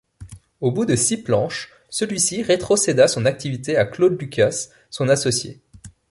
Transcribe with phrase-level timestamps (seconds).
[0.61, 5.61] Au bout de six planches, celui-ci rétrocéda son activité à Claude Lucas son associé.